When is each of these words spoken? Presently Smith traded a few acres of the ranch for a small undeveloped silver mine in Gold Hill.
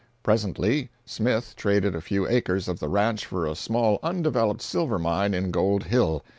Presently 0.23 0.89
Smith 1.05 1.53
traded 1.55 1.93
a 1.93 2.01
few 2.01 2.27
acres 2.27 2.67
of 2.67 2.79
the 2.79 2.87
ranch 2.87 3.23
for 3.23 3.45
a 3.45 3.53
small 3.53 3.99
undeveloped 4.01 4.63
silver 4.63 4.97
mine 4.97 5.35
in 5.35 5.51
Gold 5.51 5.83
Hill. 5.83 6.23